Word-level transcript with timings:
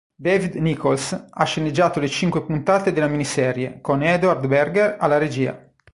David 0.15 0.55
Nicholls 0.55 1.25
ha 1.29 1.43
sceneggiato 1.43 1.99
le 1.99 2.07
cinque 2.07 2.43
puntate 2.43 2.91
della 2.91 3.05
miniserie, 3.07 3.81
con 3.81 4.01
Edward 4.01 4.47
Berger 4.47 4.97
alla 4.99 5.19
regia. 5.19 5.71